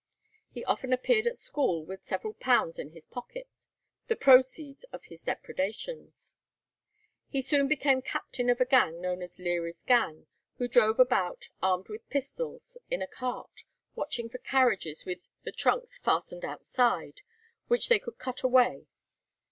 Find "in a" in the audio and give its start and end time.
12.89-13.07